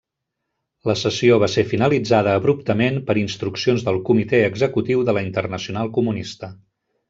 [0.91, 6.55] La sessió va ser finalitzada abruptament per instruccions del Comitè Executiu de la Internacional Comunista.